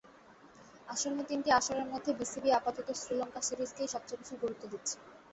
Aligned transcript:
আসন্ন 0.87 1.17
তিনটি 1.29 1.49
আসরের 1.51 1.87
মধ্যে 1.91 2.11
বিসিবি 2.19 2.49
আপাতত 2.53 2.87
শ্রীলঙ্কা 2.95 3.41
সিরিজকেই 3.47 3.91
সবচেয়ে 3.93 4.19
বেশি 4.21 4.35
গুরুত্ব 4.41 4.63
দিচ্ছে। 4.73 4.95